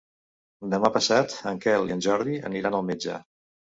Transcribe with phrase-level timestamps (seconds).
[0.71, 3.25] Demà passat en Quel i en Jordi aniran al metge.